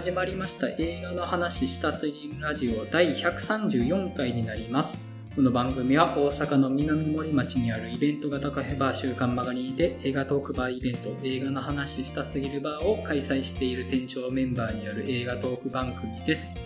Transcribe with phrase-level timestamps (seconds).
[0.00, 4.96] 始まりました映画の話したすぎるラジオ第134回になります。
[5.36, 16.58] この番組は大阪の南森町にあるイベント型カフェバー週刊マガニーで映画トークバーイベント映画の話したすぎるバーを開催している店長メンバーによる映画トーク番組です。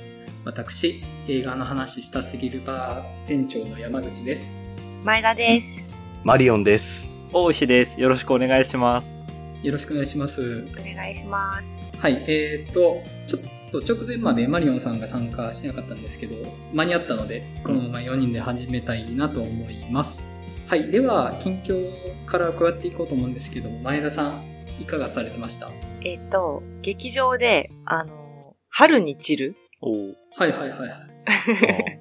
[0.45, 4.61] 私、映画の話したすぎるバー店長の山口です。
[5.03, 5.79] 前田です。
[6.22, 7.11] マリオンです。
[7.32, 8.00] 大石です。
[8.00, 9.19] よろしくお願いします。
[9.64, 10.64] よろしくお願いします。
[10.79, 11.74] お願いします。
[11.98, 16.36] はい、えー、と、ちょっと直前までマリオンさんが参加してなかったんですけど、
[16.72, 20.30] 間に合ったので、このまま4人で始めたいなと思います。
[20.66, 24.44] はい、では、近況から加わっていこうと思うんですけど、前田さん、
[24.80, 25.71] いかがされてました？
[26.02, 30.14] えっ、と、劇場で、あの、春に散るおお。
[30.36, 32.00] はいはいはいはい。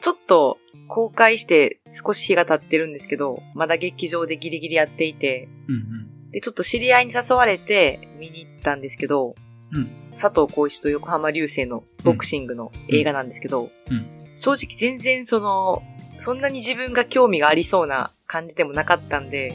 [0.00, 0.58] ちょっと
[0.88, 5.99] 公開して少し日が経ってるんですけど、まだ劇場でギリギリやっていて、うん
[6.30, 9.34] で、ちょっと知り合いに誘われて見に行ったんですけど、
[9.72, 9.90] うん。
[10.12, 14.06] 佐藤浩市と横浜流星のボクシングの映画なんですけど、うん。
[14.36, 15.82] 正直全然その、
[16.18, 19.54] そんなに自分が興味がありそうな感じでもなかったんで、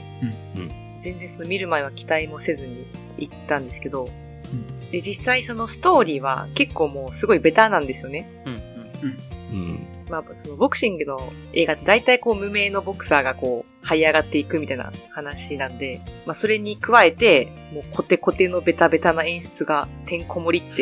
[0.55, 0.61] うん。
[0.61, 1.01] うん。
[1.01, 4.91] 全然その見る前は期待もせずに行ったんですけど、うん。
[4.91, 8.29] で、実際そのストーリーは結構もうすごいベターなんですよね。
[8.45, 8.53] うん。
[8.53, 9.17] うん。
[9.51, 9.87] うん。
[10.09, 11.19] まあ、そのボクシングの
[11.53, 20.81] 映画って大体こう無名のボクサーがこう、這い上がっていくみたいな話なんで、まあそれに加えて、もうコテコテのベタベタな演出がてんこ盛りって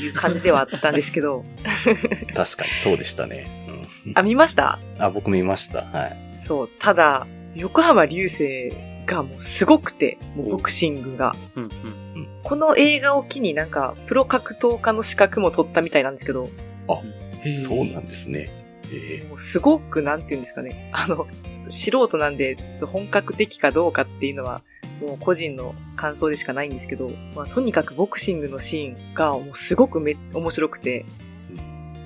[0.00, 1.44] いう 感じではあったんですけど、
[2.34, 3.46] 確かにそうでしたね。
[4.06, 4.78] うん、あ、見ました？
[4.98, 5.82] あ、僕見ました。
[5.82, 6.16] はい。
[6.42, 8.70] そう、ただ、横浜流星
[9.06, 11.34] がもうすごくて、もうボクシングが。
[11.56, 12.28] うんうん。
[12.42, 16.48] この映画を機になんか、プロ格闘家の資格も取ったみたいなんですけど、
[17.64, 18.50] そうなんですね。
[18.92, 20.90] えもうすごく、なんて言うんですかね。
[20.92, 21.26] あの、
[21.68, 24.62] 素人なんで、本格的かどうかっていうのは、
[25.00, 31.04] もう個人の感想でしかないんですけど、まあ、とにかくボクシングのシーンがもうすごくめ、面白くて。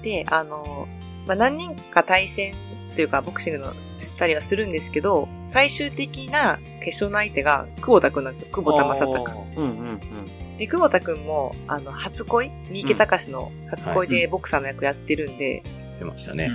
[0.03, 0.87] で、あの、
[1.26, 2.55] まあ、何人か対戦
[2.94, 8.48] というか、ボクシングのしたりはするんですけど、最終的な決勝の相手が久保田くんなんですよ。
[8.53, 9.47] 久保田正孝。
[9.56, 10.59] うんうんうん。
[10.59, 12.50] で、久保田くんも、あの、初恋？
[12.70, 16.50] 三池隆の初恋でボクサーの役やってるんで、ー、出ましたね。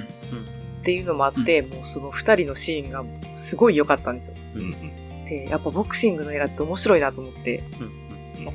[0.81, 3.03] っていうのもあって、もうその二人のシーンが
[3.37, 4.35] すごい良かったんですよ。
[4.55, 5.25] うんうん。
[5.25, 8.03] で、やっぱボクシングの映画って面白いなと思って、うん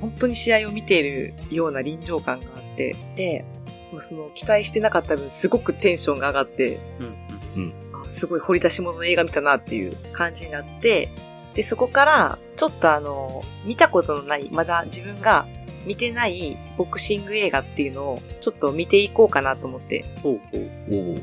[0.00, 3.44] 本当に試合を見ているような臨場感があって、で、
[3.92, 7.72] もうその期待してなかった分すごくテンションが上がって、うんうん。
[8.08, 11.10] あすごい掘り出し物の映画見たなっていう感じになって、
[11.54, 15.46] で、そこから、ちょっとあの、見たことのない、まだ自分が
[15.86, 20.04] 見てないボクシング映画っていうのを、ちょっと見ていこうかなと思って。
[20.22, 20.94] ほうほう。
[20.94, 21.16] おお。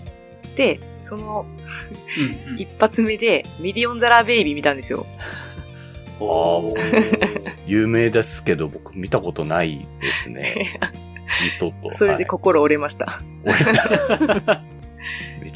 [0.56, 1.46] で、その
[2.58, 5.06] 一発目で、ミリオンダラーベイビー見たんですよ。
[6.20, 10.80] あー 有名ですけど、僕見たことないですね。
[11.44, 11.92] リストット。
[11.92, 13.22] それではい心折れました。
[13.44, 13.66] 折れ
[14.44, 14.75] ため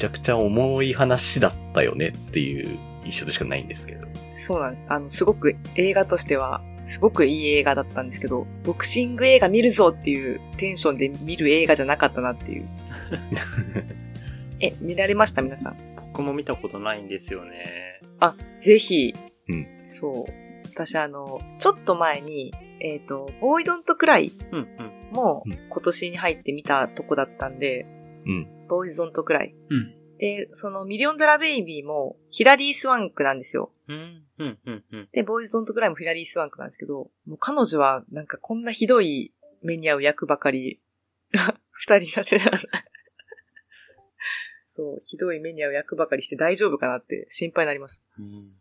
[0.00, 4.08] ちゃくちゃ重い話だったよねっていう印象でしかないんですけど。
[4.34, 4.86] そうなんです。
[4.88, 12.68] あの、すごく映画としては、すごくいい映画だったんですけど、ボクシング映画見るぞっていうテンションで見る映画じゃなかったなっていう。
[14.60, 15.76] え、見られました皆さん？
[16.12, 18.00] 僕も見たことないんですよね。
[18.18, 19.14] あ、ぜひ。
[19.48, 20.32] うんそう。
[20.72, 25.14] 私あの、ちょっと前に、えっ、と、ボーイズドントクライうんうん。
[25.14, 27.86] もうん今年に入って見たとこだったんで、
[28.26, 28.48] うん。
[28.70, 29.54] ボーイズドントクライ。
[29.68, 33.72] うんで、そのミリオンダラーベイビーもヒラリー・スワンクなんですよ。
[33.88, 35.08] うんうんうんうん。
[35.12, 39.32] で、ボーイズドントクライもヒラリー・スワンクなんですけど、もう彼女はなんかこんなひどい
[39.62, 40.78] 目に遭う役ばかり、
[41.72, 42.60] 二人になってたら、
[44.76, 48.04] そう、ひどい目に遭う役ばかりして大丈夫かなって心配になります。
[48.18, 48.24] うん。
[48.24, 48.52] い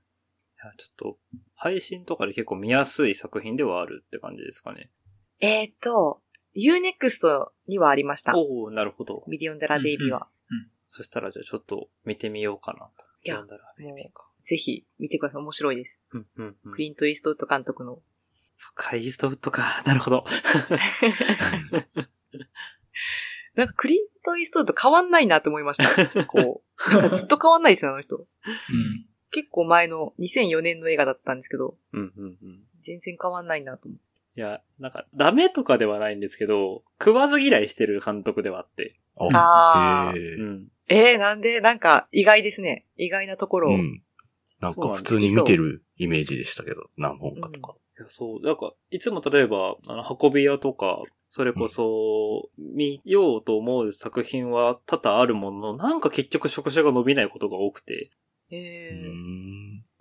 [0.63, 1.17] や、ちょっと、
[1.55, 4.89] 配信とかで結構見やすい作品ではあるって感じですかね。
[5.41, 6.21] えーと、
[6.55, 8.35] Unext にはありました。
[8.35, 9.23] おおなるほど。
[9.27, 10.27] ミリオンダラベイビーは。
[10.87, 13.05] そしたらじゃあちょっと見てみようかなと。
[13.23, 14.27] いや読んだらベイビーか。
[14.43, 15.41] ぜひ見てください。
[15.41, 15.99] 面白いです。
[16.11, 16.79] うんうんうんク。
[16.79, 17.99] リント・イーストウッド監督の。
[18.57, 19.63] そっか、イーストウッドか。
[19.85, 20.25] なるほど。
[23.55, 26.25] なんかクリント・イーストウッド変わんないなと思いました。
[26.25, 26.91] こう。
[26.91, 28.17] なんかずっと変わんないですよ、あの人。
[28.17, 28.25] うん
[29.31, 32.63] 結構前の2004年の映画だったんですけど、うんうんうん。
[32.81, 34.03] 全然変わんないなと思って。
[34.35, 38.95] いや、なんか、ダメとかではないんですけど、食わず嫌いしてる監督ではあって。
[39.17, 40.67] あーへーうん。
[40.87, 42.85] えー、なんでなんか意外ですね。
[42.97, 43.75] 意外なところを。
[43.75, 44.01] うん。
[44.59, 47.75] なんか普通に見てるイメージでしたけど、何本かとか。
[47.99, 48.45] いや、そう。
[48.45, 58.09] なんか、いつも例えば、あの、運び屋とか、それこそ、見ようと思う作品は多々あるものの、なんか結局触手が伸びないことが多くて、
[58.51, 58.91] うえ。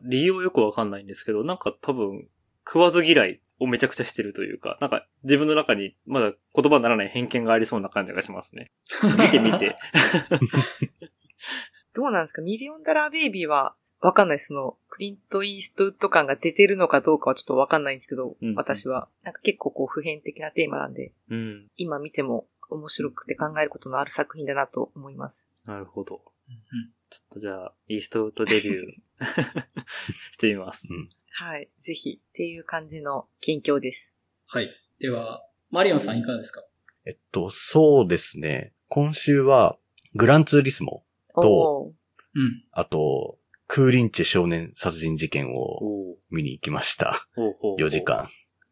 [0.02, 2.28] 理由はよくわかんないんですけど、なんか多分、
[2.68, 8.70] 食わず嫌いをめちゃくちゃしてるというか、なんか自分の中にまだ言葉にならない偏見がありそうな感じがしますね。
[9.18, 9.76] 見てみて。
[11.94, 12.42] どうなんですか？
[12.42, 14.48] ミリオンダラーベイビーは、わかんないです。
[14.48, 19.08] その、クリント・イーストウッド感が出てるのかどうかはちょっとわかんないんですけど、うん私は。
[19.24, 21.66] なんか結構こう普遍的なテーマなんで、うん。
[21.76, 25.44] 今見ても面白くて考えることのある作品だなと思います。
[25.64, 26.22] なるほど。
[27.10, 28.84] ちょっとじゃあ、イーストウッドデビュー
[30.32, 30.92] してみます。
[30.94, 31.68] うんはい。
[31.82, 34.12] ぜひ、っていう感じの近況です。
[34.46, 34.70] はい。
[34.98, 36.62] では、マリオンさんいかがですか？
[37.06, 38.72] えっと、そうですね。
[38.88, 39.78] 今週は、
[40.14, 41.04] グランツーリスモ、
[41.34, 41.92] と。
[42.72, 47.28] あと、クーリンチェ少年殺人事件を見に行きました。
[47.34, 48.02] ほうほうほう4時。
[48.02, 48.28] 間。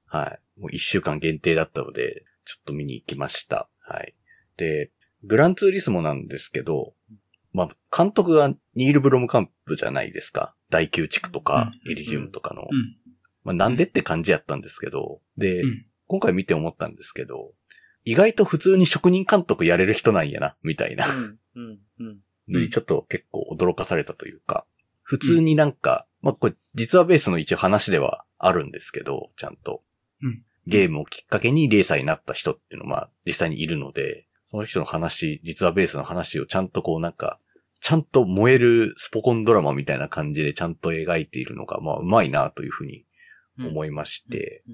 [0.06, 0.60] はい。
[0.60, 3.68] もう1週間限定だったので、ちょっと見に行きました。
[3.80, 4.14] はい。
[4.56, 4.90] で、
[5.22, 6.94] グランツーリスモなんですけど、
[7.56, 10.54] まあ、監督がニール・ブロムカンプじゃないですか。
[10.68, 12.62] 大宮地区とか、うんエリジウムとかの。
[12.62, 12.96] うん。
[13.44, 17.52] まあ、なんでって感じやったんですけど、で、うん今回見て思ったんですけど、
[18.04, 21.04] 意外と普通に職人監督やれる人なんやな、みたいな。
[22.70, 24.66] ちょっと結構驚かされたというか、
[25.02, 29.82] 普通になんか、まあこれ実はベースの一応話ではあるんですけど、ちゃんと。
[30.22, 37.38] うんゲームをきっかけにレーサーになった人っていうのはまあ実際にいるので、その人の話、実はベースの話をちゃんとこうなんか、
[37.80, 43.04] ちゃんと燃えるスポコンドラマみたいな感じでちゃんと描いているのが、まあうまいなというふうに
[43.58, 44.64] 思いまして、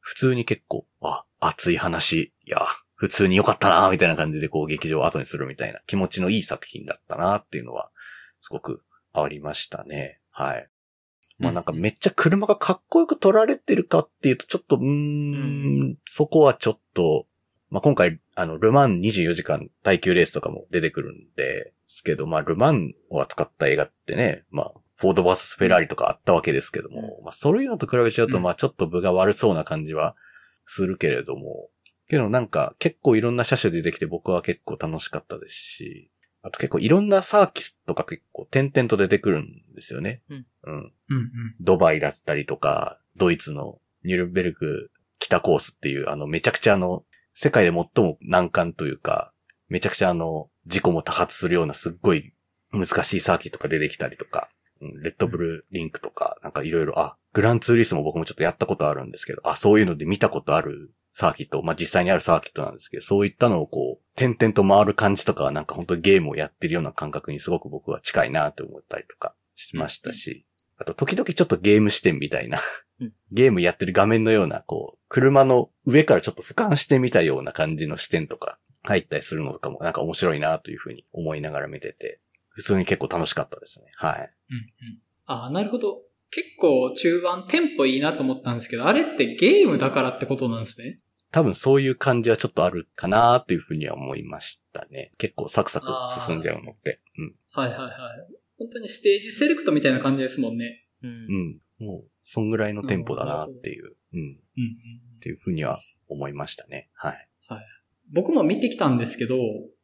[0.00, 7.90] 普通に結構、あ、熱い話、いや、普通に良かったな、みたいな感じでこう劇場を後にするみたいな気持ちのいい作品だったなっていうのは、
[8.40, 8.82] すごく
[9.12, 10.20] ありましたね。
[10.30, 10.68] はい。
[11.38, 17.26] まあなんかめっちゃ車がかっこよく撮られてるかっていうとちょっと、うーん、そこはちょっと、
[17.70, 30.14] まあ今回、あの、ルマン24時間耐久レースとかも出てくるんで、ですけど、まあルマンを扱った映画ってね、まあ、フォードバースフェラーリとかあったわけですけども、まあそういうのと比べちゃうと、うんまあちょっと分が悪そうな感じは
[30.66, 31.68] するけれども、
[32.08, 36.10] けどなんか結構いろんな車種出てきて僕は結構楽しかったですし、
[36.42, 40.22] あと結構いろんなサーキスとか結構点々と出てくるんですよね。
[40.30, 40.46] うん。
[40.64, 40.74] うん。
[40.74, 40.92] うんうん。
[41.60, 47.04] ドバイだったりとか、ドイツのニュルンベルク北コースっていう、あの、めちゃくちゃあの、
[47.34, 49.32] 世界で最も難関というか、
[49.68, 52.32] めちゃくちゃあの、事故も多発するようなすっごい
[52.72, 54.48] 難しいサーキットが出てきたりとか、
[54.80, 70.46] うんレッドブルリンクとか、なんかいろいろ、あ、グランツーリスも僕もちょっとやったことあるんですけど、あ、そういうので見たことあるサーキット、まあ、実際にあるサーキットなんですけど、そういったのをこう、点々と回る感じとかはなんか本当にゲームをやってるような感覚にすごく僕は近いなと思ったりとかしましたし、
[70.78, 72.62] あと時々ちょっとゲーム視点みたいなうん、
[73.32, 83.86] ゲームやってる画面のような、こう、車の上からちょっと俯瞰してみたような感じの視点とか入ったりするのとかもなんか面白いなというふうに思いながら見てて、普通に結構楽しかったですね。
[83.94, 84.16] はい。
[84.50, 84.98] うんうん。
[85.26, 86.02] ああ、なるほど。
[86.30, 91.00] 結構中盤テンポいいなと思ったんですけど、あれってゲームだからってことなんですね？
[91.32, 95.12] 多分そういう感じはちょっとあるかなというふうには思いましたね。
[95.18, 95.86] 結構サクサク
[96.26, 97.00] 進んじゃうのって。
[97.18, 97.34] うん。
[97.50, 97.90] はいはいはい。
[98.58, 100.86] 本当にステージセレクトみたいな感じですもんね。
[101.02, 101.10] うん
[101.80, 101.86] うん。
[101.86, 104.20] もう、そんぐらいのテンポだなっていう、うん。
[104.20, 104.36] うんうん。
[105.16, 106.88] っていうふうには思いましたね。
[106.94, 107.26] はい。
[108.12, 109.36] 僕も見てきたんですけど、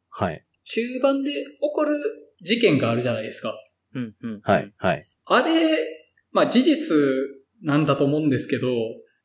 [0.09, 0.45] はい。
[0.63, 1.37] 中盤で起
[1.73, 1.95] こる
[2.41, 3.53] 事件があるじゃないですか。
[3.93, 4.15] うん。
[4.21, 4.41] うん。
[4.43, 4.73] はい。。
[4.77, 5.07] はい。
[5.25, 5.77] あれ、
[6.31, 6.95] まあ事実
[7.61, 8.69] なんだと思うんですけど、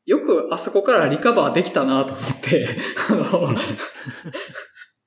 [0.05, 2.67] よくあそこからリカバーできたなと思って、
[3.09, 3.55] あの、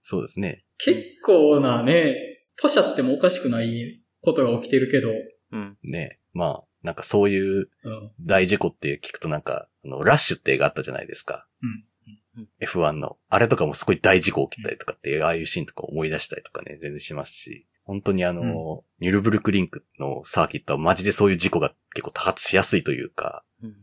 [0.00, 0.64] そうですね。
[0.78, 2.16] 結構なね、
[2.60, 5.10] ポシャってもおかしくないことが起きてるけど、
[5.52, 5.78] うん。
[5.82, 6.20] ね。
[6.32, 8.10] まあ、なんかそういううん。
[8.20, 11.46] 大事故って聞くとなんか、あの、ラッシュって映画あったじゃないですか。
[11.62, 13.16] うんうん F1 の。
[13.30, 17.66] あれとかもすごい大事故起きたりとかっていう、ああいうシーンとか思い出したりとかね、全然しますし。
[17.84, 23.68] 本当にあの、ニュルブルクリンクのサーキットはマジでそういう事故が結構多発しやすいというか、うん。
[23.68, 23.76] うん。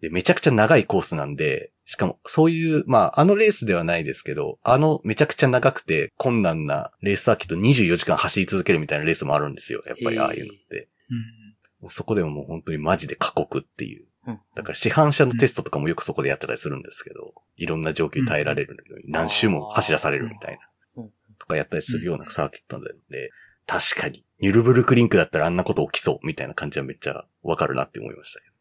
[0.00, 9.82] で、めちゃくちゃ長いコースなんで、しかもそういう、まあ、あのレースではないですけど、あのめちゃくちゃ長くて困難なレースサーキット24時間走り続けるみたいなレースもあるんですよ。
[9.86, 10.88] やっぱりああいうのって。
[11.08, 11.47] もう
[11.88, 14.06] そこでももう本当にマジで過酷っていう。
[14.26, 14.40] うん。
[14.54, 20.58] だから市販車のテストとかもよくそこでやってたりするんですけど、いろんな状況に耐えられるのに何周も走らされるみたい
[20.96, 21.10] うんな。
[21.38, 23.30] とかやったりするようなサーキットなんで、
[23.66, 28.58] 確かに、ニュルブルクリンクだったらあんなこと起きそうみたいな感じはめっちゃわかるなって思いましたけど。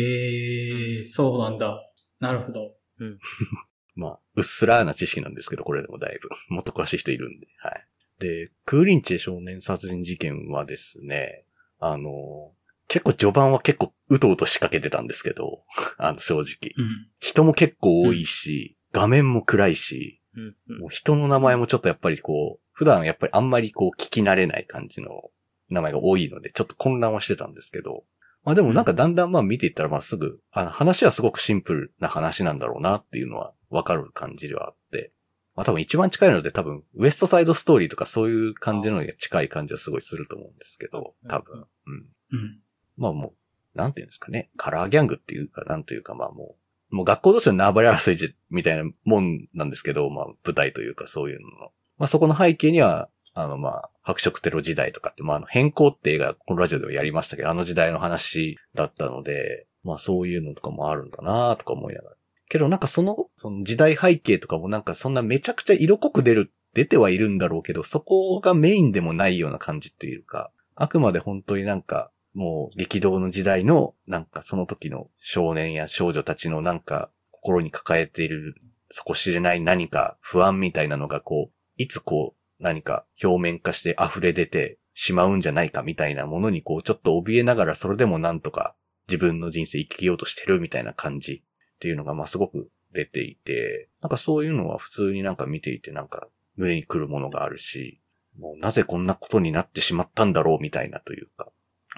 [0.00, 1.90] へえ、そうなんだ。
[2.20, 2.74] なるほど。
[3.94, 7.86] まあ、うっすらな知識なんですけど、これでもだいぶ、 もっと詳しい人いるんで、はい。
[8.18, 11.45] で、クーリンチェ少年殺人事件はですね、
[11.92, 12.52] あの、
[12.88, 15.64] 結構序盤は結構うとうと仕掛けてたんですけど、
[15.98, 16.72] あの、正直。
[16.76, 17.08] うん。
[17.18, 20.56] 人も結構多いし、画面も暗いし、うん。
[20.68, 25.30] うんもう人の名前もちょっとやっぱりこう、普段やっぱりあんまりこう聞き慣れない感じの
[25.70, 28.04] 名前が多いので、ちょっと混乱はしてたんですけど、
[28.44, 35.12] まあでもなんかだんだんまあ見ていったらまあすぐ、あの話はすごくシンプルな話なんだろうなっていうのはわかる感じではあって。
[35.56, 41.64] まあ多分一番近いので多分ウエストサイドストーリーとかそういう感じのに近い感じはすごいすると思うんですけど、多分。
[41.86, 42.06] うん。
[42.32, 42.60] うん。
[42.96, 43.34] まあも
[43.74, 44.50] う、なんていうんですかね。
[44.56, 46.56] カラーギャングっていうか、なんというかまあも
[46.90, 51.56] う、もう学校同士の縄張り争いみたいなもんなんですけど、まあ舞台というかそういうのの。
[51.98, 62.16] まあそこの背景には、あのまあ、白色テロ時代とかって、まああの変更って映画、このラジオではやりましたけど、あの時代の話だったので、まあそういうのとかもあるんだなとか思いながら。
[62.48, 78.54] けどなんかその、その時代背景とかもなんかそんなめちゃくちゃ色濃く出る、出てはいるんだろうけど、そこがメインでもないような感じっていうか、あくまで本当になんか、もう激動の時代の、なんかその時の少年や少女たちのなんか心に抱えている
[78.90, 88.74] 底知れない何か不安みたいなのがこう、いつこう何か表面化して溢れ出てしまうんじゃないかみたいなものにこうちょっと怯えながらそれでもなんとか
[89.08, 98.00] 自分の人生生きようとしてるみたいな感じっていうのがまあすごく出ていて、なんかそういうのは普通になんか見ていてなんか胸に来るものがあるし、
[98.38, 101.48] もうなぜこんなことになってしまったんだろうみたいなというか、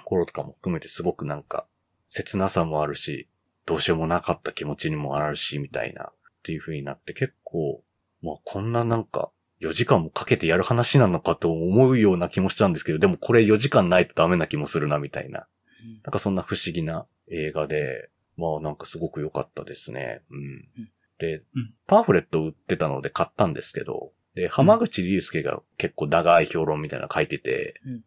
[0.04, 1.66] 心とかも含めてすごくなんか
[2.08, 3.28] 切なさもあるし、
[3.66, 7.82] どうしようもなかった気持ちにもあるし、みたいなっていう風になって結構、
[8.22, 9.30] まあこんななんか
[9.60, 15.46] 4時間もかけてやる話なのかと思うような気もしたんですけど、でもこれ4時間ないとダメな気もするなみたいな。
[16.04, 20.22] なんかそんな不思議な映画で、まあなんかすごく良かったですね。
[20.30, 20.68] うん。
[21.18, 28.00] でうん、パンフレット売ってたので買ったんですけど、で、浜口竜介が結構長い評論みたいなの書いてて、うんうん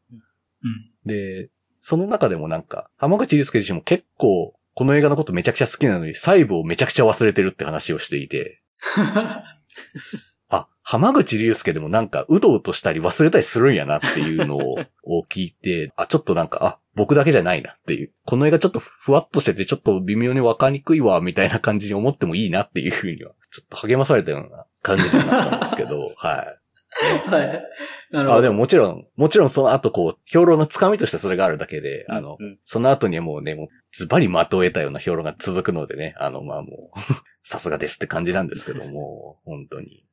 [0.63, 1.07] うん。
[1.07, 1.49] で、
[1.81, 8.61] その中でもなんか、浜口竜介自身も結構、この映画のことめちゃくちゃ好きなのに、細部をめちゃくちゃ忘れてるって話をしていて、
[10.47, 18.13] あ、浜口竜介でもなんか、うとうとしたり忘れたりするんやなっていうのを を聞いて、あ、ちょっとなんか、あ、僕だけじゃないなっていう。
[18.25, 27.29] この映画ちょっとふわっとしてて、ちょっと微妙にわかりにくいわ、みたいな感じに思ってもいいなっていうふうには、ちょっと励まされたような感じになったんですけど、 はい。
[27.29, 27.63] はい。
[28.11, 28.39] なるほど。
[28.39, 36.99] あ、でももちろん、もちろんその後こう、評論のつかみとしてそれがあるだけで、あの、うんその後にはもうね、もう、ズバリ的を得たような評論が続くのでね、あの、まあもう、
[37.43, 40.05] さすがですって感じなんですけども、 本当に。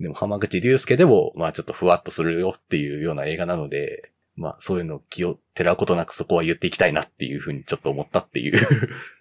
[0.00, 8.58] でも浜口竜介でも、まあちょっとふわっとするよっていうような映画なので、まあそういうのを気をてらうことなくそこは言っていきたいなっていうふうにちょっと思ったっていう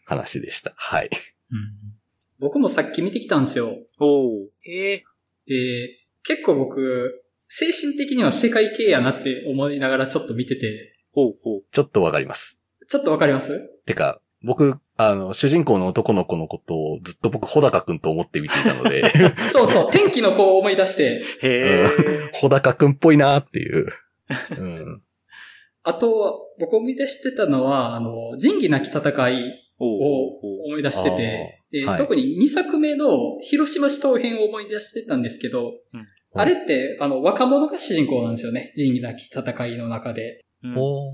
[0.05, 0.74] 話でした。
[0.75, 1.10] はい。
[1.51, 2.02] うん
[2.43, 3.75] 僕もさっき見てきたんですよ。
[4.00, 4.47] おー。
[4.69, 5.03] ええ
[5.47, 11.62] で、結構僕、精神的には世界系やなって思いながらちょっと見てて、ほうほう。
[11.71, 12.59] ちょっとわかります。
[12.88, 13.69] ちょっとわかります？
[13.85, 19.03] てか、僕、あの、主人公の男の子のことをずっと僕、穂高くんと思って見ていたので、
[19.51, 22.31] そうそう、天気の子を思い出して、へー。
[22.33, 23.88] 穂高くんっぽいなっていう。
[24.57, 25.01] うん。
[25.83, 33.07] あと、僕思い出してたのは、あの、仁義なき戦いを思い出してて、ではい特に2作目の
[33.41, 38.73] 広島市東編を思い出してたんですけど、うんあれって、あの、若者が主人公なんですよね。
[38.75, 40.43] 仁義なき戦いの中で。
[40.63, 41.11] うんお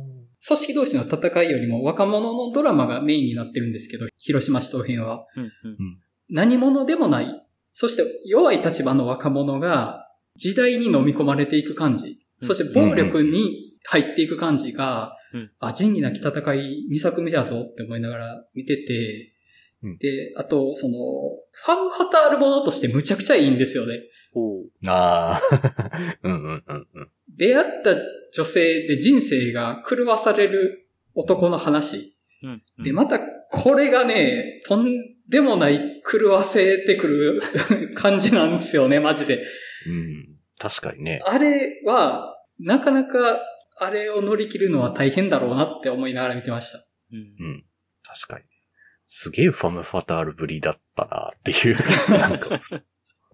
[0.48, 5.26] 組織同士の戦いよりも若者のドラマがメインになってるんですけど、広島市東編は。
[5.36, 5.52] うんうん
[6.30, 7.44] 何者でもない。
[7.74, 12.20] そして弱い立場の若者が時代に飲み込まれていく感じ。
[12.42, 19.34] うんそして暴力に入っていく感じが、うんあ、仁義なき戦い2作目だぞって思いながら見てて、
[19.84, 20.98] うんで、あと、その、
[21.52, 24.02] ファム・ファタールものとしてむちゃくちゃいいんですよね。
[24.88, 25.42] ああ。
[26.24, 27.10] うんうんうんうん。
[27.36, 27.96] 出会った
[28.34, 32.16] 女性で人生が狂わされる男の話。
[32.44, 34.86] うんうんで、また、これがね、とん
[35.28, 37.42] でもない狂わせてくる
[37.96, 39.44] 感じなんですよね、マジで。
[39.88, 40.38] うん。
[40.58, 41.22] 確かにね。
[41.26, 43.40] あれは、なかなか、
[43.80, 46.80] あれを乗り切るのは大変だろうなって思いながら見てました。
[47.12, 47.66] うんうん。
[48.04, 48.46] 確かに。
[49.06, 51.76] すげえファムファタールぶりだったなっていう。
[52.20, 52.62] なんか、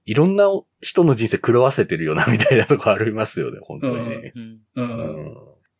[0.05, 0.45] いろんな
[0.81, 4.31] 人の人生狂わせてるよなみたいなとこありますよね、本当にね。
[4.35, 4.43] うん
[4.75, 4.83] うん。
[4.83, 5.35] いうん。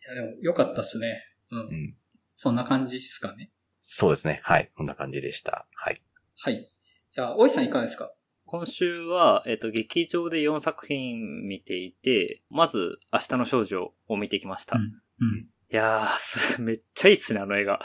[0.08, 1.24] や、でも、よかったっすね。
[1.52, 1.60] うん。
[1.60, 1.96] うん。
[2.34, 3.52] そんな感じですかね。
[3.82, 4.42] そうですね。
[4.44, 4.72] はい。
[4.76, 5.68] こんな感じでした。
[5.76, 6.02] はい。
[6.40, 6.70] はい。
[7.12, 8.12] じゃあ、大井さんいかがですか？
[8.56, 14.78] 今週は、えっ、と、劇場で4作品見ていて、まず、明日の少女を見てきました。
[14.78, 15.50] うんいうん。
[15.70, 17.82] やーす、 めっちゃいいっすね、あの映画。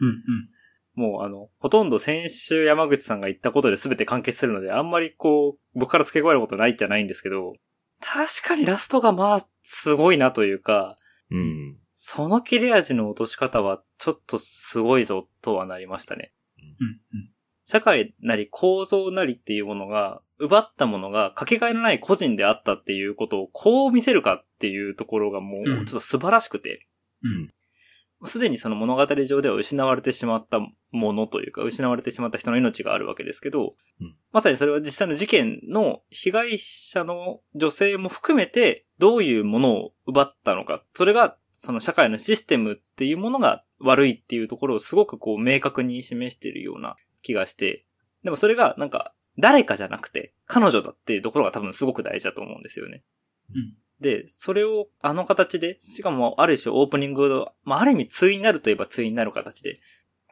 [0.00, 0.08] うん。
[0.08, 0.16] うん。
[0.94, 7.54] もうあの、ほとんど先週山口さんが言ったことで全て完結するので、あんまりこう、僕から付け加えることないじゃないんですけど、
[8.00, 10.98] 確かにラストがまあ、すごいなというか、
[11.30, 11.78] うん。
[11.94, 16.34] その切れ味の落とし方は、ちょっとすごいぞ、とはなりましたね。
[16.58, 17.32] うん。
[17.72, 26.86] 社会なり構造なりっていうものが、奪ったものがかけがえのない個人であったっていうことをこう見せるかっていうところがもう、ちうんょっと素晴らしくて。
[27.22, 27.50] うん。
[28.26, 30.60] すでにその物語上では失われてしまった
[30.90, 47.86] ものというか、失われてしまった人の命があるわけですけど、うんまさにそれは実際の事件の被害者の女性も含めて、どういうものを奪ったのか、それがその社会のシステムっていうものが悪いっていうところをすごくこう明確に示しているような気がして、
[48.24, 53.02] でもそれがなんか誰かじゃなくて彼女だっていうところが多分すごく大事だと思うんですよね。
[53.54, 53.74] うん。
[54.00, 59.80] で、それをあの形で、しかもある種オープニングの、まあ、ある意味対になるといえば対になる形で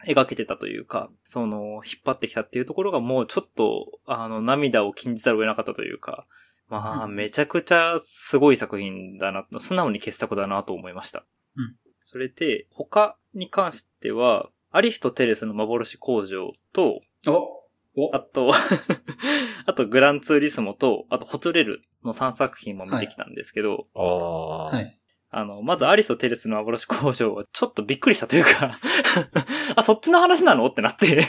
[0.07, 6.27] 描けてたというか、その、引っ張ってきたっていうところがもうちょっと、あの、涙を禁じざるを得なかったというか、
[6.69, 11.25] まあ、うんめちゃくちゃすごい作品だな、素直に傑作だなと思いました。
[11.57, 11.77] うん。
[12.03, 17.61] それで、他に関しては、アリストテレスの幻工場と、お
[17.97, 18.53] おあと、
[19.67, 24.65] あとグランツーリスモと、あとホツレルの3作品も見てきたんですけど、ああ。
[24.67, 24.97] はい。
[25.33, 28.79] あの、まずアリスとテレスの幻工場はちょっとびっくりしたというか
[29.77, 30.67] あ、そっちの話なの？
[30.67, 31.25] ってなって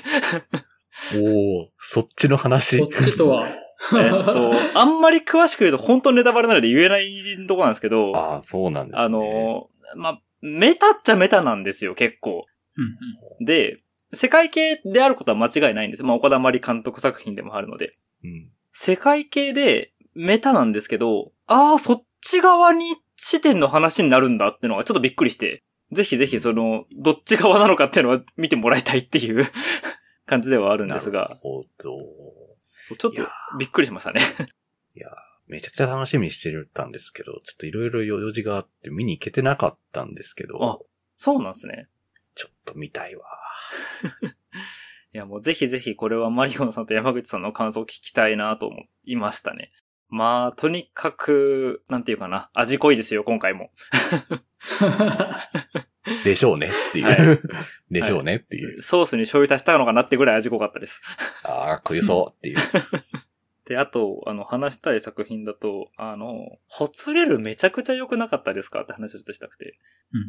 [1.16, 3.48] おおそっちの話そっちとは。
[3.48, 7.12] えっと、あんまり詳しく言うと本当ネタバレなので言えない
[7.48, 9.04] とこなんですけど、ああ、そうなんですね。
[9.04, 12.46] あの、まあ、メタっちゃメタなんですよ、結構。
[12.78, 13.78] うんで、
[14.14, 16.06] 世界系であることは間違いないんですよ。
[16.08, 17.98] まあ、岡田まり監督作品でもあるので。
[18.24, 18.52] うん。
[18.74, 29.46] 世界系でメタなんですけど、ああ、そっち側に視点の話になるんだってのがちょっとびっくりして、ぜひぜひその、どっち側なのかっていうのは見てもらいたいっていう
[30.26, 31.98] 感じではあるんですなるが、ほど。
[32.66, 33.28] そうちょっと
[33.60, 34.22] びっくりしましたね。
[34.96, 35.10] いや、
[35.48, 40.86] めちゃくちゃ楽しみにしてたんですけど、ちょっといろいろ用事があって見に行けてなかったんですけあど、
[41.18, 41.88] そうなんですね。
[42.36, 43.26] ちょっと見たいわ。
[45.14, 49.72] いや、もうぜひぜひこれはマリオンさんと山口さんの感想を聞きたいなと思いましたね。
[50.10, 53.72] まあ、とにかく、なんていうかな、味濃いですよ、今回も。
[56.24, 57.06] でしょうねっていう。
[57.06, 57.38] は
[57.92, 58.82] でしょうねっていう。
[58.82, 61.02] ソースに醤油足したのかなってぐらい味濃かったです。
[61.44, 62.58] ああ、食いそうっていう。
[63.72, 68.82] で、あと、あの、話したい作品だと、あの、ほつれるめちゃくちゃ良くなかったですか？
[68.82, 69.78] って話をちょっとしたくて。
[70.14, 70.22] うん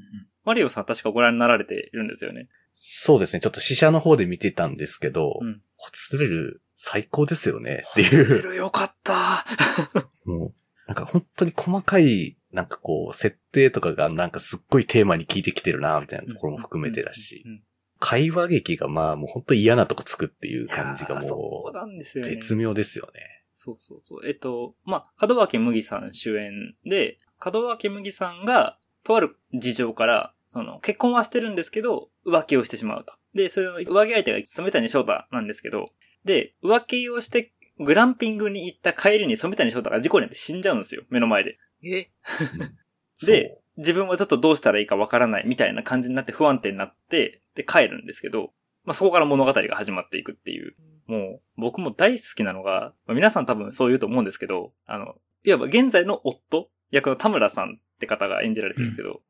[0.45, 2.49] マリオさん確かご覧になられているんですよね。
[2.73, 3.41] そうですね。
[3.41, 8.43] ちょっと試写の方で見てたんですけど、うんほつれる最高ですよねってほつれいう。
[8.43, 9.45] る良かった。
[10.25, 10.55] もう、
[10.89, 17.63] なんか本当に細かい、なんかこう、設定とかがなんかすっごいテーマに効いてきてるな、みたいなところも含めてだしう、ん。
[18.05, 22.35] 会話劇がまあもう本当嫌なとこつくっていう感じがもうなんですう、よね。
[22.35, 23.45] 絶妙ですよね。
[23.55, 24.27] そうそうそう。
[24.27, 33.15] えっと、まあ、門脇麦さん主演で、門脇麦さんが、とある事情から、その、結婚はしてるんですけど、浮気をしてしまうと。
[33.35, 35.87] で、それの浮気相手が染谷翔太なんですけど、
[36.25, 41.05] で、浮気をして、グランピングに行った帰りに染谷翔太が事故になって死んじゃうんですよ。
[41.09, 41.59] 目の前で。
[41.85, 42.11] え？
[43.25, 48.53] で、自分はちょっとどうしたらいいかわからないみたいな感じになって不安定になって、で、帰るんですけど、
[48.85, 50.75] まあ、そこから物語が始まっていくっていう。
[51.07, 59.21] もう、僕も大好きなのが、まあ皆さん多分そう言うと思うんですけど、あの、いわば現在の夫役の田村さんって方が演じられてるんですけど、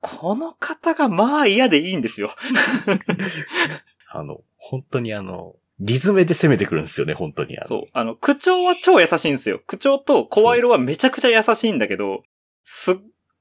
[0.00, 2.30] この方がまあ嫌でいいんですよ。
[4.10, 7.58] あの、本当にあの、リズムで攻めてくるんですよね、本当に。
[7.58, 7.84] あのそう。
[7.92, 9.60] あの、口調は超優しいんですよ。
[9.66, 12.22] 口調と声色はめちゃくちゃ優しいんだけど、
[12.62, 12.96] すっ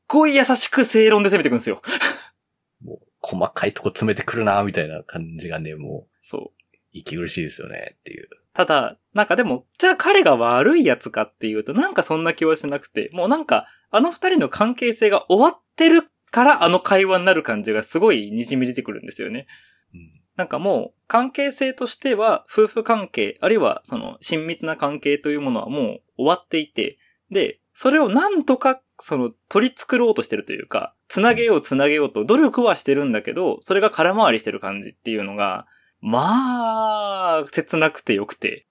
[0.08, 1.82] ごい優しく正論で攻めてくるんですよ。
[2.84, 6.42] もう、細かいとこ詰めてくるな、みたいな感じがね、もそう。
[6.42, 6.52] う、
[6.92, 8.30] 息苦しいですよね、っていう。
[8.54, 19.48] ただ、なんかでも、じゃあ彼が悪いやつかっていうと、なんかそんな気はしなくて、もうなんか、あの二人の関係性が終わってるからあの会話になる感じがすごい滲み出てくるんですよね。
[19.94, 20.22] うん。
[20.38, 26.98] なんかもう、関係性としては、夫婦関係、あるいはその親密な関係というものはもう終わっていて、
[27.30, 35.68] で、それをなんとか、その、取り繕おうとしてるというか、つなげようつなげようと努力はしてるんだけど、それが空回りしてる感じっていうのが、
[36.00, 38.66] まあ、切なくてよくて。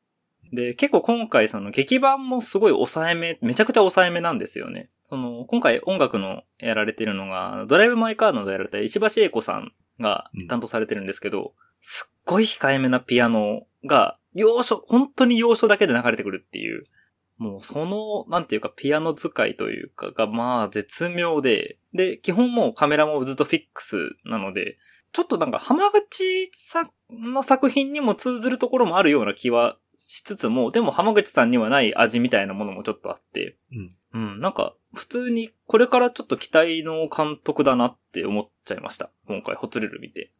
[0.54, 4.88] で、結構今回その劇版もすごい抑えめ、めちゃくちゃ抑えめなんですよね。
[5.02, 16.84] その、今回音楽のやられてるのが、ドライブ・マイ・カーのやられた石橋英子さんが担当されてるんですけど、すっごい控えめなピアノが、要所、本当に要所だけで流れてくるっていう。
[17.44, 24.78] もうその、なんていうか、ピアノ使いというかが、まあ、絶妙で、で、基本もうカメラもずっとフィックスなので、
[25.12, 26.90] ちょっとなんか浜口さん
[27.32, 33.94] の作品にも通ずるところもあるような気はしつつも、でも浜口さんにはない味みたいなものもちょっとあって、うん。
[34.14, 39.10] うん、なんか、普通にこれからちょっと期待の監督だなって思っちゃいました。
[39.28, 40.32] 今回、ホツレル見て。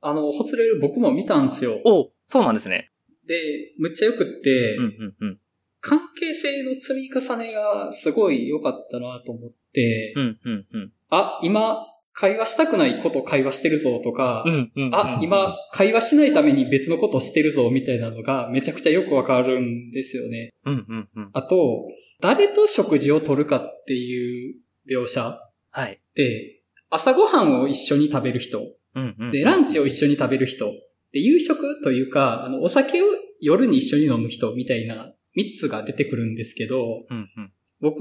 [0.00, 1.80] あの、ほつれる僕も見たんすよ。
[1.84, 2.90] おそうなんですね。
[3.26, 5.38] で、むっちゃよくって、うん、うん、うん。
[5.80, 10.92] 関係性の積み重ねがすごい良かったなと思って、うん、うん、うん。
[11.10, 14.90] あ、今、会話したくないこと会話してるぞとか、うんうん。
[14.92, 20.52] あ、今、会話しないために別のことしてるぞみたいなのがめちゃくちゃよくわかるんですよね。
[20.64, 21.30] うんうんうん。
[21.32, 21.86] あと、
[22.20, 24.56] 誰と食事をとるかっていう
[24.90, 26.00] 描写はい。
[26.16, 28.62] で、朝ごはんを一緒に食べる人、
[28.96, 29.30] うんうん。
[29.30, 30.66] で、ランチを一緒に食べる人、
[31.12, 33.06] で、夕食というか、あの、お酒を
[33.40, 37.52] 夜に一緒に飲む人みたいな三つが出てくるんですけど、うんうん。
[37.80, 38.00] 僕、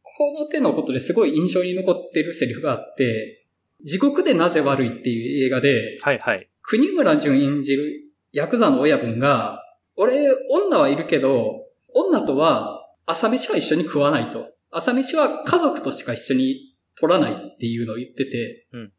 [0.00, 3.46] この手のことですごい印象に残ってるセリフがあって、
[3.84, 6.48] 地獄でなぜ悪いっていう映画で、はいはい。
[6.62, 7.92] 国村淳演じる
[8.32, 9.62] ヤクザの親分が、
[9.96, 14.46] 俺、女はいるけど、女とは朝飯は一緒に食わないと。
[14.70, 18.92] 朝飯は家族としか一緒に取らないっていうのを言ってて、うん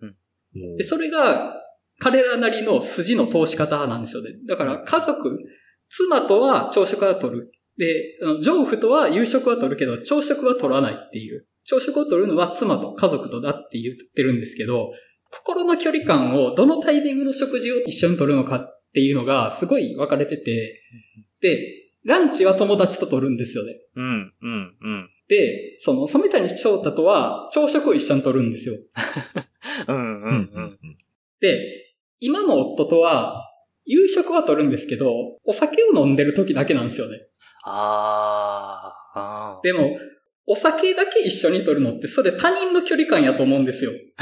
[0.54, 0.78] うん。
[0.78, 1.56] で、それが
[2.00, 4.32] 彼らなりの筋の通し方なんですよね。
[4.48, 5.40] だから家族、
[5.90, 7.52] 妻とは朝食は取る。
[7.78, 11.46] で、あの丈夫とは夕食は取るけど、朝食は取らないっていう。
[11.64, 14.92] 朝食を取るのは妻と家族とだって言ってるんですけど、
[15.32, 20.82] 心の距離感をどのタイミングの食事を一緒に取るのかっていうのがすごい分かれてて、
[21.42, 23.74] で、ランチは友達と取るんですよね。
[23.96, 25.10] うんうんうん。
[25.28, 28.76] で、その、染谷翔太とは朝食を一緒に取るんですよ。
[29.88, 30.98] うんううんんうん。
[31.40, 33.50] で、今の夫とは、
[33.86, 35.12] 夕食は取るんですけど、
[35.44, 37.28] お酒を飲んでる時だけなんですよね。
[37.64, 39.64] あーあー。
[39.64, 39.98] でも、
[40.46, 43.92] お酒だけ一緒に取るのって、それ他人の距離感やと思うんですよ。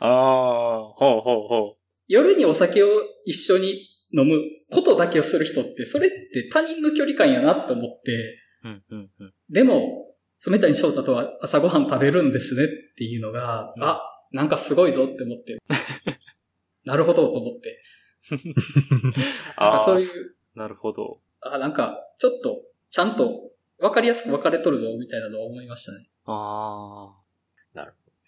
[0.00, 1.76] あ、ほうほうほ
[2.08, 2.88] 夜にお酒を
[3.24, 8.12] 一緒に飲むことだけをする人って、それって他人の距離感やなって思って、
[8.64, 8.68] う。
[8.68, 9.34] うんうんうん。
[9.48, 15.58] でも、染谷翔太とは朝ごはん食べるんですねっていうのが、うんあ、なんかすごいぞって思って。
[16.84, 17.80] なるほどと思って。
[19.56, 21.20] ああ、そういう、なるほど。
[21.52, 26.08] あ、なんか、ちょっと、ちゃんと、わかりやすく分かれとるぞ、みたいなのは思いましたね。
[26.26, 27.14] あ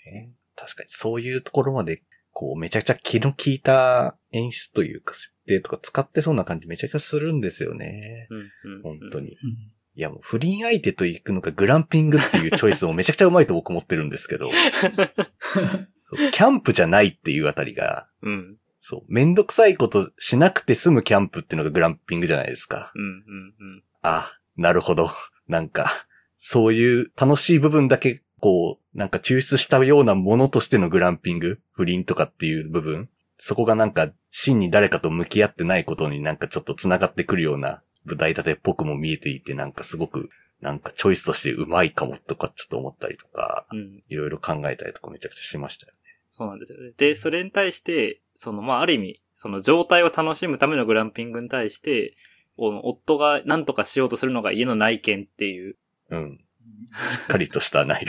[0.05, 2.03] ね確かにそういうところまで、
[2.33, 8.35] こう、めちゃくちゃ気の利いた演出というか、設定とか使ってそうな感じめちゃくちゃするんですよねあ。。
[8.35, 8.83] うんうん。
[8.83, 9.31] 本当に。
[9.31, 9.37] うん
[9.99, 14.49] いやもう不倫相手と行くのかグランピングっていうチョイスもめちゃくちゃうまいと僕思ってるんですけど、
[16.31, 18.59] キャンプじゃないっていうあたりが、うん。
[18.89, 22.91] そう、めんどくさいことしなくて済むキャンプっていうのがグランピングじゃないですか。
[22.95, 23.83] うんうんうん。
[24.01, 25.11] あ、なるほど。
[25.47, 25.91] なんか、
[26.39, 40.29] そういう楽しい部分だけ、こう、なんか抽出したようなものとしてのグランピング不倫とかっていう部分そこがなんか、真に誰かと向き合ってないことになんかちょっと繋がってくるような舞台立てっぽくも見えていて、なんかすごく、
[40.61, 44.03] なんかチョイスとしてうまいかもとかちょっと思ったりとか、うん。
[44.09, 45.99] いろいろ考えたりとかめちゃくちゃしましたよね。
[46.31, 46.93] そうなんですよね。
[46.97, 52.17] で、それに対して、その、まあ、ある意味、その状態を楽しむためのグランピングに対して、
[52.57, 55.77] 夫が何とかしようとするのが家の内見っていう、
[56.11, 56.45] うん。
[56.89, 58.07] しっかりとしたない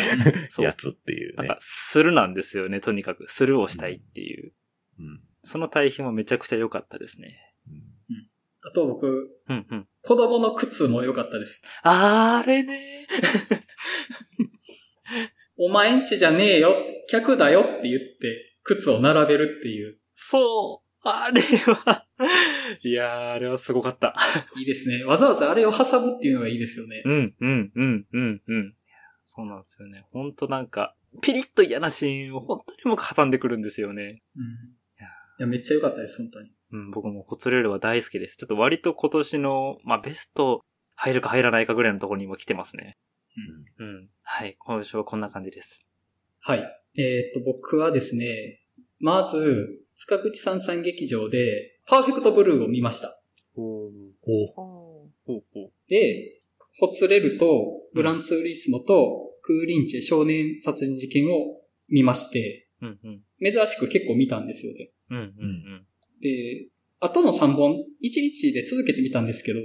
[0.49, 3.25] そうやつっていうねなんか。、するなんですよね、とにかく。
[3.27, 4.53] スルーをしたいっていう。
[4.99, 7.55] うんその対比もめちゃくちゃ良かったですね。
[7.69, 7.89] うん
[8.61, 9.87] あと僕、うんうん。
[10.01, 11.61] 子供の靴も良かったです。
[11.81, 13.07] あれね。
[15.59, 16.73] お前んちじゃねえよ、
[17.09, 19.97] 客だよって言って、靴を並べるっていう。
[20.15, 20.89] そう。
[21.01, 22.05] あれは、
[22.81, 24.15] いやー、あれはすごかった。
[24.57, 25.03] いいですね。
[25.03, 27.01] わざわざあれを挟むっていうのがいいですよね。
[27.05, 28.75] うん、うん、うん、うん、うん。
[29.27, 30.05] そうなんですよね。
[30.11, 34.21] ほんとなんか、ピリッと嫌なシーンを本当に僕挟んでくるんですよね。
[34.35, 34.43] うん。
[34.43, 34.45] い
[35.39, 36.51] や、めっちゃ良かったです、本当に。
[36.71, 38.37] うん、僕もホツレールは大好きです。
[38.37, 40.61] ちょっと割と今年の、まあ、ベスト
[40.95, 42.97] 入るか入らないかぐらいのところに今来てますね。
[43.79, 44.09] うん。
[44.31, 44.55] はい。
[44.59, 45.87] 今年はこんな感じです。
[46.39, 46.63] はい。
[46.97, 48.61] えっ、と、僕はですね、
[48.99, 53.09] まず、塚口三三劇場で、パーフェクトブルーを見ました。
[53.57, 53.91] おー。
[55.25, 55.71] お。
[55.87, 56.41] で、
[56.77, 63.21] ホツレルとグランツーリスモとクーリンチェ少年殺人事件を見まして、うん、うん。
[63.41, 64.91] 珍しく結構見たんですよね。
[65.09, 65.85] うん、うん、
[66.21, 66.67] で、
[66.99, 69.59] 後の3本、1日で続けてみたんですけど、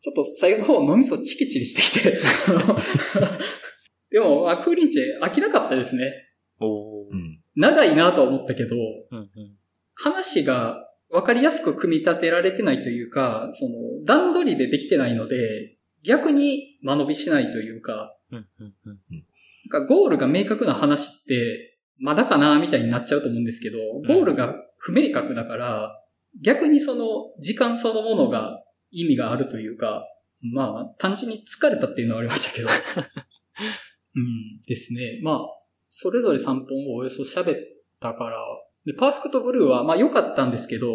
[0.00, 2.18] ちょっと最後の方脳みそチキチリしてきて、
[4.10, 6.12] でも、あクーリンチェ飽きなかったですね。
[6.60, 6.98] お。
[7.58, 8.76] 長いなとは思ったけど、
[9.10, 9.28] うん、うん。
[9.94, 19.26] 話が分かりやすく組み立てられてないというか、その、段取りでできてないので、逆に間延びしないというか、うん、うん、うん。
[19.70, 26.00] なんかゴールが明確な話って、まだかなみたいになっちゃうと思うんですけど、ゴールが不明確だから、
[26.42, 27.04] 逆にその
[27.40, 30.04] 時間そのものが意味があるというか、
[30.40, 32.68] まあ、単純に疲れたっていうのはありましたけど。
[34.14, 35.20] うんですね。
[35.22, 35.40] まあ、
[35.88, 36.56] それぞれ3本
[36.92, 37.58] をおよそ喋っ
[38.00, 38.38] たから、
[38.84, 40.88] で、パーフェクトブルーはまあ良かったんですけど、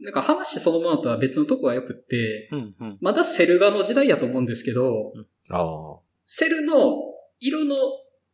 [0.00, 2.98] なんか話そのものとは別のとこが良くって、うん、うん。
[3.00, 5.12] まだセル画の時代やと思うんですけど、
[5.50, 5.98] ああ。
[6.24, 6.96] セルの
[7.40, 7.76] 色の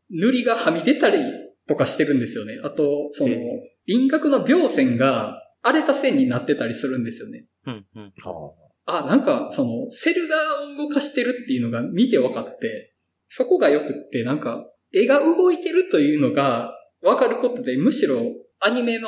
[0.09, 1.19] 塗りがはみ出たり
[1.67, 2.59] とかしてるんですよね。
[2.63, 7.45] あと、そのえ、輪郭の描線が荒れた線になってたりするんですよね。
[7.67, 8.13] うんうん。
[8.85, 12.90] あ、なんか、その、セル画を動かしてるっていうのが見て分かって、
[13.33, 18.17] そこが良くって、なんか、絵が動いてるというのが分かることで、むしろ
[18.59, 19.07] アニメの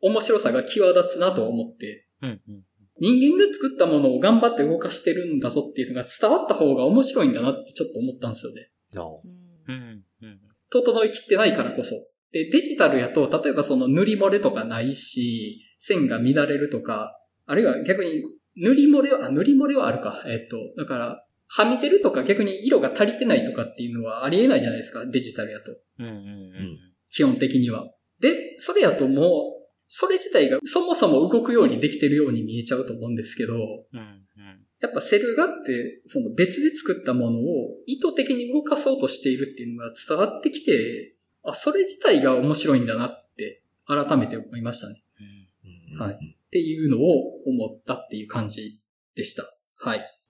[0.00, 2.64] 面白さが際立つなと思って、うんうん。
[2.98, 8.70] 人間が作ったものを頑張って動かしてるんだぞっていうのが伝わった方が面白いんだなってちょっと思ったんですよね。
[9.68, 10.40] うんうんうん。
[10.68, 11.90] 整いきってないからこそ。
[12.32, 18.24] で、デジタルやと、例えばその塗り漏れとかないし、線が乱れるとか、あるいは逆に
[18.56, 20.24] 塗り漏れは、あ、塗り漏れはあるか。
[20.26, 25.72] えっと、だから、はみ出るとか逆に色が足りてないとかっていうのはありえないじゃないですか、デジタルやと。
[25.98, 26.78] うんうんうん。
[27.10, 27.92] 基本的には。
[28.20, 29.24] で、それやとも
[29.60, 34.66] う、それ自体がそもそも動くようにできてるように見えちゃうと思うんですけど、うんうん。
[34.80, 37.42] やっぱセル画って、その別で作ったものを
[37.86, 45.02] 意図的に動かそうとしているっていうのが伝わってきて、あ、それ自体が面白いんだなって改めて思いましたね。
[45.92, 48.80] うんはいっていうのを思ったっていう感じ
[49.14, 49.44] でした。
[49.74, 50.21] はいあ。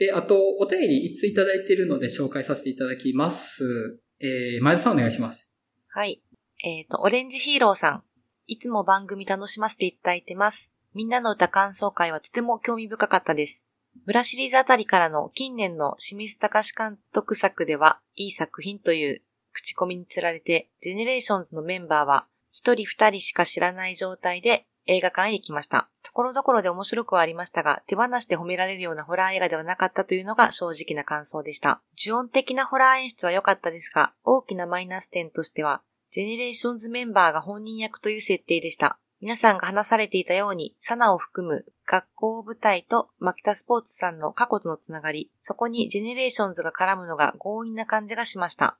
[0.00, 4.00] で、あと、お便りいついただいているので紹介させていただきます。
[4.18, 5.54] えー、前田さんお願いします。
[5.88, 6.22] はい。
[6.64, 8.02] えっ、と、オレンジヒーローさん。
[8.46, 10.70] いつも番組楽しませていただいてます。
[10.94, 13.62] ミンナのウタ感想会はとても興味深かったです。
[14.06, 25.88] 村シリーズあたりからの近年の清水隆監督作では、いい作品という口コミにつられて、ジェネレーションズのメンバーは、一人二人しか知らない状態で映画館へ行きました。
[26.02, 31.82] ところどころで面白くはありましたが、手放しで褒められるようなホラー映画ではなかったというのが正直な感想でした。
[31.98, 38.98] 呪怨的なホラー演出は良かったですが、大きなマイナス点としては、ジェネレーションズメンバーが本人役という設定でした。
[39.20, 48.78] 皆さんが話されていたように、サナを含む学校舞台とマキタスポーツさんの過去とのつながり、そこにジェネレーションズが絡むのが強引な感じがしました。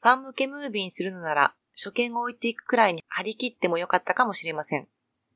[0.00, 4.86] ファン向けムービーにするのなら、初見を置いていくくらいに振り切ってもよかったかもしれません。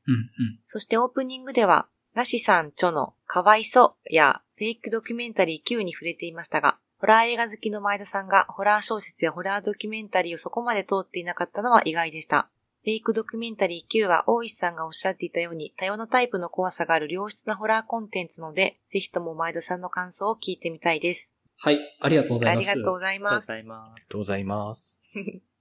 [0.07, 0.59] うん、うん。
[0.67, 12.49] そしてオープニングでは、梨さん著のかわいそうやフェイクドキュメンタリー Q に触れていましたが、ホラー映画好きの前田さんがホラー小説やホラードキュメンタリーをそこまで通っていなかったのは意外でした。
[12.83, 21.35] フェイクドキュメンタリー Q は大石さんがおっしゃっていたように多様なタイプの怖さがある良質なホラーコンテンツので、ぜひとも前田さんの感想を聞いてみたいです。
[21.59, 22.71] はい、ありがとうございます。
[22.71, 23.53] ありがとうございます。
[23.53, 23.75] ありが
[24.09, 25.01] とうございます。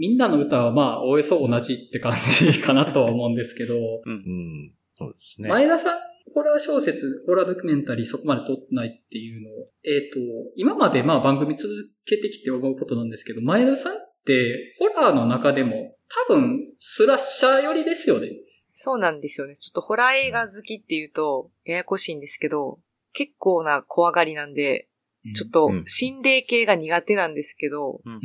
[0.00, 4.72] みんなの歌はまあ、おおよそ同じって感じかなとは思うんですけど、うん。
[4.96, 5.48] そうですね。
[5.50, 5.98] 前田さん、
[6.34, 10.18] ホラー小説、ホラードキュメンタリーそこまで撮ってないっていうのを、えっ、と、
[10.56, 11.70] 今までまあ番組続
[12.06, 15.94] けてきて思うことなんですけど、前田さんって、ホラーの中でも、
[16.28, 18.30] 多分、スラッシャー寄りですよね。
[18.74, 19.54] そうなんですよね。
[19.54, 22.78] ちょっとホラー映画好きっていうと、ややこしいんですけど、
[23.12, 24.88] 結構な怖がりなんで、
[25.34, 28.20] ちょっとうん心霊系が苦手なんですけど、うん。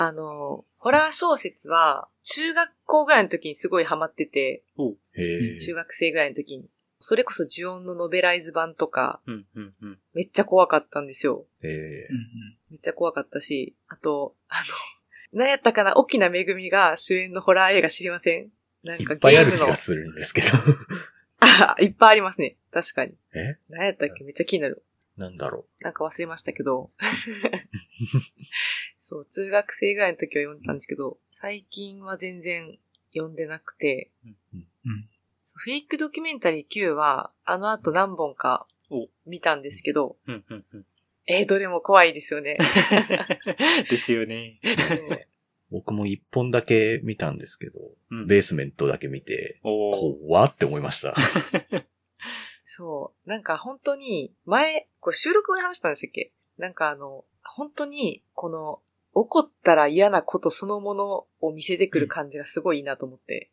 [0.00, 0.06] うん。
[0.06, 4.62] あの、ホラー小説は、中学校ぐらいの時にすごいハマってて。
[5.60, 6.68] 中学生ぐらいの時に。
[7.00, 9.30] それこそ呪音のノベライズ版とか、す。
[9.30, 9.98] うんうんうん。
[10.14, 11.46] めっちゃ怖かったんですよ。
[11.62, 11.70] め
[12.76, 18.50] っちゃ怖かったし、あと、あの、何やったかな、沖縄めぐみが主演のホラー映画知りません？
[18.82, 20.48] なんかいっぱいある気がするんですけど。
[21.40, 22.56] あ、いっぱいありますね。
[22.72, 23.14] 確かに。
[23.34, 23.56] え？
[23.68, 24.24] 何やったっけ？
[24.24, 24.82] めっちゃ気になる。
[25.16, 26.90] なんだろなんか忘れましたけど。
[29.10, 32.78] そう、中学生ぐらいの時は読んでたんですけど、最近は全然
[33.12, 34.66] 読んでなくて、うんうん
[35.62, 40.86] フェイクドキュメンタリー Q は、あの後何本かお見たんですけど、うんうんうん。
[41.26, 42.56] えー、どれも怖いですよね。
[43.90, 44.58] ですよね。
[44.64, 45.26] うんう。
[45.70, 47.78] 僕も一本だけ見たんですけど、
[48.10, 51.14] うんベースメントだけ見て、怖って思いました。
[52.64, 53.28] そう。
[53.28, 56.32] なんか本当に、前、これ収録で話したんでしたっけ？
[56.56, 58.80] なんかあの、本当に、この、
[59.12, 63.50] 怒ったら嫌なことそのものを見せてくる感じがすごいいいなと思って。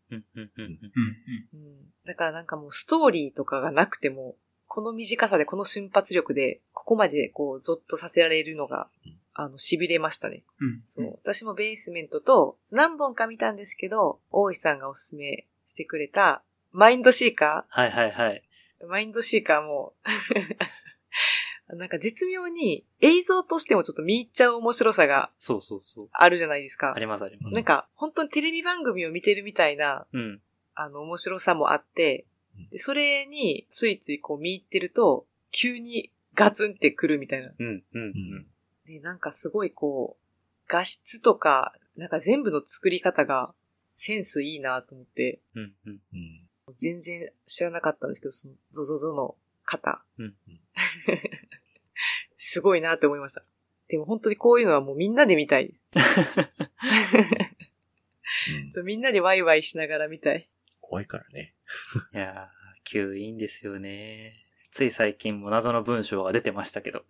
[2.05, 4.35] だからなんかもうストーリーとかがなくても、
[4.67, 8.89] この短さで、この瞬発力で、ここまでこう、ゾッとさせられるのが、
[9.33, 10.43] あの、痺れましたね。
[10.59, 10.83] うん。
[10.89, 11.19] そう。
[11.23, 18.43] 私もベースメントと何本か見たんですけど、大石さんがおすすめしてくれた、マインドシーカはいはいはい。
[18.83, 19.93] ーマインドシーカーも、
[21.75, 26.09] なんか絶妙に映像としてもちょっと見入っちゃう面白さがそうそうそう。
[26.13, 26.99] あるじゃないですかあ。
[26.99, 27.53] りますあります。
[27.53, 30.41] なんか、本当にテレビ番組を見てるみたいな、うん。
[30.75, 32.25] あの、面白さもあって
[32.57, 37.51] うん、でそれについついこう見入ってると、急にガツンってくるみたいな。
[37.57, 38.47] うんうんうん。
[38.85, 40.23] で、なんかすごいこう、
[40.67, 43.53] 画質とか、なんか全部の作り方が
[43.95, 45.99] センスいいなと思って、うんうん。
[46.13, 46.47] うん。
[46.79, 50.01] 全然知らなかったんですけど、そのゾゾゾの方。
[50.17, 50.35] うん
[52.57, 53.43] すごいなって思いました。
[53.87, 55.67] でも本当にこういうのはもうみんなで見たい。
[55.67, 55.73] うん
[58.71, 60.49] そうみんなでワイワイしながら見たい。
[60.81, 61.53] 怖いからね。
[62.13, 64.33] いやー、9いいんですよね。
[64.71, 67.03] つい最近も謎の文章が出てましたけど。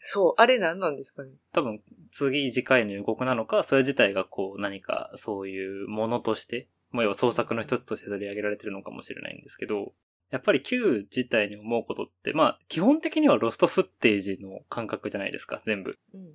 [0.00, 1.30] そう、あれ何なんですかね。
[1.52, 9.92] 多分、次次回の予告なのか、それ自体がこう何かそういうものとして、もう要は創作の一つとして取り上げられてるのかもしれないんですけど、
[10.32, 15.98] やっぱり Q 自体に思うことって、まあ、基本的にはロストフッテージの感覚じゃないですか、全部。
[16.14, 16.26] うん、う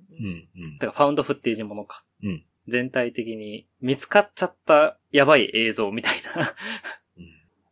[0.56, 0.78] うん。
[0.78, 0.86] だ。
[0.86, 2.04] からファウンドフッテージものか。
[2.22, 6.42] うん全体的に見つかっちゃったやばい映像みたいな
[7.16, 7.24] うん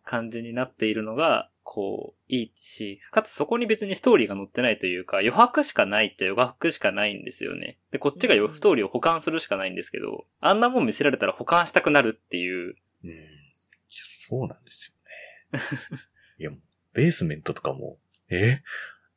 [0.04, 7.78] 感じになっているのが、こう、いいし、かつそこに別にストーリーが載ってないというか、余白しかないっちゃ余白しかないんですよね。
[7.90, 13.36] で、こっちがうんストーリーを保管するしかないんですけど、あんなもん見せられたら保管したくなるっていう、うん。
[14.28, 14.94] そうなんです
[15.52, 15.60] よね。
[16.38, 16.50] いや、
[16.92, 18.62] ベースメントとかも、え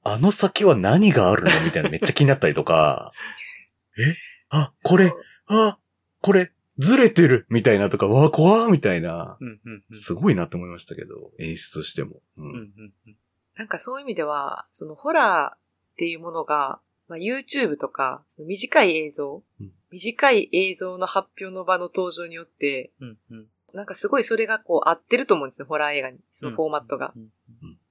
[0.03, 1.49] あの先は何があるの？
[1.65, 3.11] みたいなめっちゃ気になったりとか、
[3.99, 4.15] え
[4.49, 5.13] あ、これ、
[5.47, 5.77] あ、
[6.21, 9.37] これ、ずれてるみたいなとか、わ、怖ーみたいな。
[9.39, 9.99] うんうんうん。
[9.99, 12.21] すごいなって思いましたけど、演出としても。
[12.37, 12.41] う。
[12.41, 13.17] うんんうんうん
[13.55, 15.59] なんかそういう意味では、そのホラーっ
[15.97, 16.79] ていうものが、
[17.09, 26.19] まあ、YouTube とか、短い映像、うん短い映像の発表の場の登場によって、うんうんなんかすごいそれがこう合ってると思うんですよ、ホラー映画に。
[26.31, 27.13] そのフォーマットが。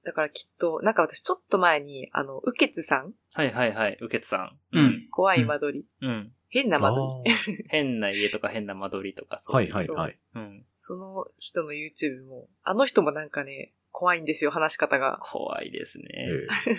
[0.03, 4.59] だからきっと、なんか私ちょっと前に、あの、ウケツさんはいはいはい、ウケツさん。
[4.71, 5.07] うん。
[5.11, 5.85] 怖い間取り。
[6.01, 6.31] うん。
[6.49, 7.03] 変な間取
[7.55, 7.63] り。
[7.69, 9.55] 変な家とか変な間取りとか、そう。
[9.55, 10.19] はいはいはい。
[10.35, 10.65] うん。
[10.79, 15.19] その人の YouTube も、あの人もなんかね、怖いんですよ、話し方が。
[15.21, 16.05] 怖いですね。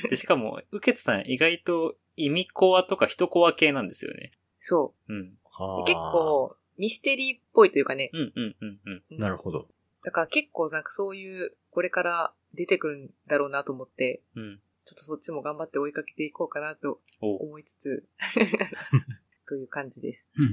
[0.04, 4.32] えで、しかも、ウケツさん意外と意味コアとか人コア系なんですよね。
[4.60, 5.20] そうん。
[5.20, 5.32] う。
[5.44, 8.10] はあで結、構、ミステリーっぽいというかね。
[8.12, 9.02] うんうんうんうん。
[9.10, 9.68] うんなるほど。
[10.02, 14.60] だから結構なんかそういう、これから出てくるんだろうなと思って、うん。
[14.86, 18.08] ちょっとそっちも頑張って追いかけていこうかなとお思いつつ、
[19.46, 20.24] という感じです。
[20.38, 20.50] うんうん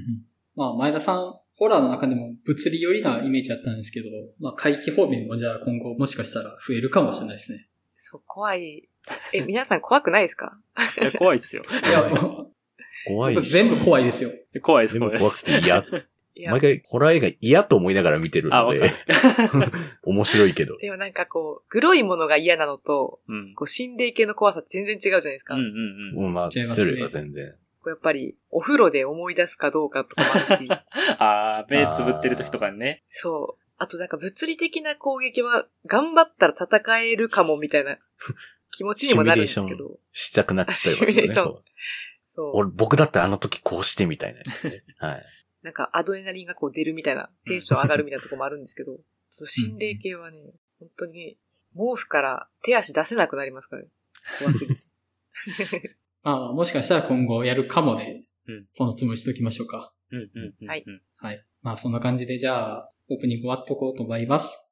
[0.55, 4.09] まあ、前田さん、ホラーの中でも物理寄りなイメージだったんですけど、
[4.39, 7.67] まあ、回帰方面もじゃあ今後もしかしたら増えるかもしれないですね。
[7.95, 8.89] そう、怖い。
[9.33, 10.59] え、皆さん怖くないですか？
[10.99, 11.63] いや、怖いっすよ。
[11.63, 12.51] いや、も
[13.07, 14.29] 怖い全部怖いですよ。
[14.61, 15.45] 怖いです、全部怖いです。
[15.45, 15.85] 怖くて嫌。
[16.45, 18.89] 毎、回ホラー映画嫌と思いながら見てるのでる。
[20.03, 20.77] 面白いけど。
[20.77, 23.53] でもなんかこう、黒いものが嫌なのと、うん。
[23.55, 25.55] こう、心霊系の怖さって全然違うじゃないですか。
[25.55, 25.67] うんうん
[26.17, 26.25] うん。
[26.27, 27.51] うん、まあ、違いますね種類は全然。
[27.51, 30.69] こうやっぱり、お風呂で思い出すかどうかとかもあるし、
[31.19, 33.03] あー、目つぶってる時とかにね。
[33.09, 33.63] そう。
[33.79, 37.97] あとなんか物理的な攻撃は頑張ったら戦えるかもみたいな
[38.71, 39.99] 気持ちにもなるんですけど。
[40.11, 41.27] したくなっちゃいますよね。
[41.27, 42.51] そう。
[42.53, 44.83] 俺、僕だったらあの時こうしてみたいなね。
[44.97, 45.25] はい。
[45.67, 49.01] なんかアドレナリンがこう出るみたいな、テンション上がるみたいなとこもあるんですけど、 ちょ
[49.35, 51.37] っと心霊系はね、本当に
[51.73, 53.89] 毛布から手足出せなくなりますからね。
[54.39, 55.97] 怖すぎて。
[56.23, 59.93] ま あ、もしかしたら今後やるかもで、うんそのつもりしときましょうか。
[60.09, 60.67] うんうん。
[60.67, 60.85] はい
[61.17, 61.45] はい。
[61.61, 64.66] まあ、そんな感じで、じゃあ、オープニング終わっとこうと思います。